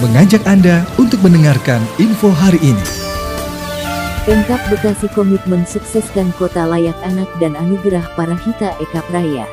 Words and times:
mengajak 0.00 0.40
Anda 0.48 0.88
untuk 0.96 1.20
mendengarkan 1.20 1.84
info 2.00 2.32
hari 2.32 2.56
ini. 2.64 2.86
Pemkap 4.24 4.56
Bekasi 4.72 5.12
komitmen 5.12 5.68
sukseskan 5.68 6.32
kota 6.40 6.64
layak 6.64 6.96
anak 7.04 7.28
dan 7.36 7.52
anugerah 7.52 8.04
Parahita 8.16 8.72
Eka 8.80 9.04
Praya. 9.12 9.44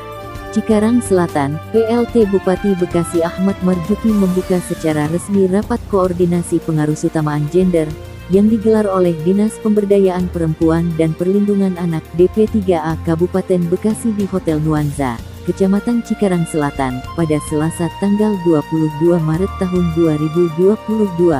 Cikarang 0.55 1.03
Selatan, 1.03 1.59
PLT 1.75 2.31
Bupati 2.31 2.79
Bekasi 2.79 3.19
Ahmad 3.27 3.59
Marjuki 3.59 4.07
membuka 4.07 4.63
secara 4.63 5.11
resmi 5.11 5.51
rapat 5.51 5.83
koordinasi 5.91 6.63
pengaruh 6.63 6.95
utamaan 6.95 7.43
gender 7.51 7.91
yang 8.31 8.47
digelar 8.47 8.87
oleh 8.87 9.15
Dinas 9.27 9.59
Pemberdayaan 9.59 10.31
Perempuan 10.31 10.87
dan 10.95 11.11
Perlindungan 11.11 11.75
Anak 11.75 12.07
DP3A 12.15 12.95
Kabupaten 13.03 13.67
Bekasi 13.67 14.15
di 14.15 14.23
Hotel 14.31 14.63
Nuanza, 14.63 15.19
Kecamatan 15.47 16.03
Cikarang 16.03 16.43
Selatan, 16.43 16.99
pada 17.15 17.39
Selasa 17.47 17.87
tanggal 18.03 18.35
22 18.43 19.15
Maret 19.15 19.47
tahun 19.63 19.95
2022. 19.95 21.39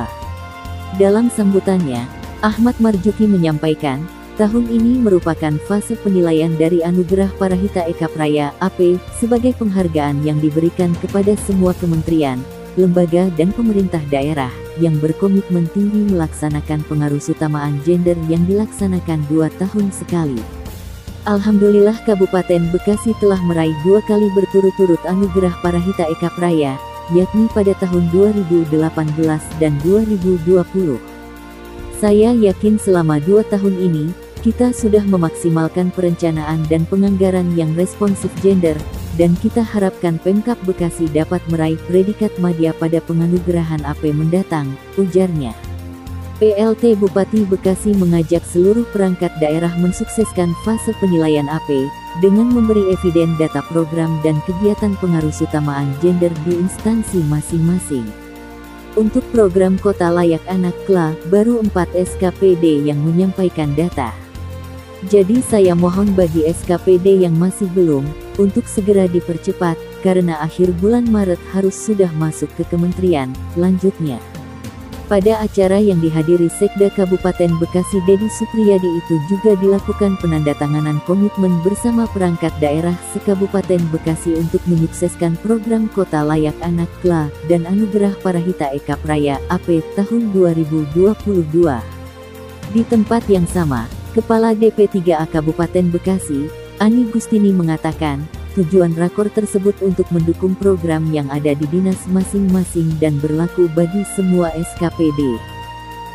Dalam 0.96 1.28
sambutannya, 1.28 2.08
Ahmad 2.40 2.80
Marjuki 2.80 3.28
menyampaikan, 3.28 4.08
Tahun 4.38 4.70
ini 4.70 5.02
merupakan 5.02 5.50
fase 5.66 5.98
penilaian 5.98 6.54
dari 6.54 6.78
Anugerah 6.78 7.26
Parahita 7.42 7.82
Eka 7.90 8.06
Praya 8.06 8.54
AP 8.62 8.94
sebagai 9.18 9.50
penghargaan 9.58 10.22
yang 10.22 10.38
diberikan 10.38 10.94
kepada 11.02 11.34
semua 11.42 11.74
kementerian, 11.74 12.38
lembaga 12.78 13.26
dan 13.34 13.50
pemerintah 13.50 13.98
daerah 14.06 14.54
yang 14.78 14.94
berkomitmen 15.02 15.66
tinggi 15.74 16.06
melaksanakan 16.14 16.86
pengaruh 16.86 17.18
utamaan 17.18 17.82
gender 17.82 18.14
yang 18.30 18.46
dilaksanakan 18.46 19.26
dua 19.26 19.50
tahun 19.58 19.90
sekali. 19.90 20.57
Alhamdulillah 21.28 22.08
Kabupaten 22.08 22.72
Bekasi 22.72 23.12
telah 23.20 23.36
meraih 23.44 23.76
dua 23.84 24.00
kali 24.08 24.32
berturut-turut 24.32 24.96
Anugerah 25.04 25.52
Parahita 25.60 26.08
Eka 26.08 26.32
Praya, 26.32 26.80
yakni 27.12 27.52
pada 27.52 27.76
tahun 27.76 28.08
2018 28.16 28.72
dan 29.60 29.76
2020. 29.84 30.96
Saya 32.00 32.32
yakin 32.32 32.80
selama 32.80 33.20
dua 33.20 33.44
tahun 33.44 33.76
ini, 33.76 34.08
kita 34.40 34.72
sudah 34.72 35.04
memaksimalkan 35.04 35.92
perencanaan 35.92 36.64
dan 36.72 36.88
penganggaran 36.88 37.52
yang 37.52 37.76
responsif 37.76 38.32
gender, 38.40 38.80
dan 39.20 39.36
kita 39.36 39.60
harapkan 39.60 40.16
Pemkap 40.16 40.56
Bekasi 40.64 41.12
dapat 41.12 41.44
meraih 41.52 41.76
predikat 41.92 42.32
madya 42.40 42.72
pada 42.72 43.04
penganugerahan 43.04 43.84
AP 43.84 44.16
mendatang, 44.16 44.72
ujarnya. 44.96 45.67
PLT 46.38 46.94
Bupati 47.02 47.42
Bekasi 47.42 47.98
mengajak 47.98 48.46
seluruh 48.46 48.86
perangkat 48.94 49.34
daerah 49.42 49.74
mensukseskan 49.74 50.54
fase 50.62 50.94
penilaian 51.02 51.50
AP, 51.50 51.90
dengan 52.22 52.46
memberi 52.46 52.94
eviden 52.94 53.34
data 53.42 53.58
program 53.66 54.22
dan 54.22 54.38
kegiatan 54.46 54.94
pengaruh 55.02 55.34
utamaan 55.34 55.90
gender 55.98 56.30
di 56.46 56.62
instansi 56.62 57.26
masing-masing. 57.26 58.06
Untuk 58.94 59.26
program 59.34 59.82
Kota 59.82 60.14
Layak 60.14 60.42
Anak 60.46 60.78
KLA, 60.86 61.18
baru 61.26 61.58
4 61.74 62.06
SKPD 62.06 62.86
yang 62.86 63.02
menyampaikan 63.02 63.74
data. 63.74 64.14
Jadi 65.10 65.42
saya 65.42 65.74
mohon 65.74 66.14
bagi 66.14 66.46
SKPD 66.46 67.26
yang 67.26 67.34
masih 67.34 67.66
belum, 67.74 68.06
untuk 68.38 68.62
segera 68.70 69.10
dipercepat, 69.10 69.74
karena 70.06 70.38
akhir 70.38 70.70
bulan 70.78 71.02
Maret 71.10 71.42
harus 71.50 71.74
sudah 71.74 72.10
masuk 72.14 72.50
ke 72.54 72.62
kementerian, 72.70 73.34
lanjutnya. 73.58 74.22
Pada 75.08 75.40
acara 75.40 75.80
yang 75.80 76.04
dihadiri 76.04 76.52
Sekda 76.52 76.92
Kabupaten 76.92 77.48
Bekasi 77.56 77.96
Dedi 78.04 78.28
Supriyadi 78.28 79.00
itu 79.00 79.16
juga 79.24 79.56
dilakukan 79.56 80.20
penandatanganan 80.20 81.00
komitmen 81.08 81.64
bersama 81.64 82.04
perangkat 82.12 82.52
daerah 82.60 82.92
sekabupaten 83.16 83.80
Bekasi 83.88 84.36
untuk 84.36 84.60
menyukseskan 84.68 85.40
program 85.40 85.88
Kota 85.96 86.20
Layak 86.20 86.60
Anak 86.60 86.92
KLA 87.00 87.32
dan 87.48 87.64
Anugerah 87.64 88.20
Parahita 88.20 88.68
Eka 88.68 89.00
Praya 89.00 89.40
AP 89.48 89.80
tahun 89.96 90.28
2022. 90.36 90.92
Di 92.76 92.82
tempat 92.84 93.24
yang 93.32 93.48
sama, 93.48 93.88
Kepala 94.12 94.52
DP3A 94.52 95.24
Kabupaten 95.32 95.88
Bekasi, 95.88 96.52
Ani 96.84 97.08
Gustini 97.08 97.48
mengatakan, 97.48 98.28
tujuan 98.58 98.98
rakor 98.98 99.30
tersebut 99.30 99.78
untuk 99.86 100.10
mendukung 100.10 100.58
program 100.58 101.06
yang 101.14 101.30
ada 101.30 101.54
di 101.54 101.66
dinas 101.70 101.98
masing-masing 102.10 102.90
dan 102.98 103.22
berlaku 103.22 103.70
bagi 103.72 104.02
semua 104.18 104.50
SKPD. 104.58 105.38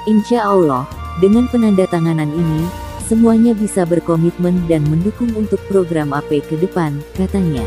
Insya 0.04 0.44
Allah, 0.44 0.84
dengan 1.24 1.48
penandatanganan 1.48 2.28
ini, 2.28 2.68
semuanya 3.08 3.56
bisa 3.56 3.88
berkomitmen 3.88 4.68
dan 4.68 4.84
mendukung 4.92 5.31
untuk 5.40 5.64
program 5.72 6.12
AP 6.12 6.44
ke 6.44 6.59
depan, 6.59 7.00
katanya. 7.16 7.64